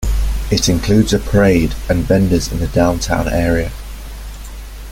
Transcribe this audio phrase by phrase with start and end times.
[0.49, 3.71] It includes a parade and vendors in the downtown area.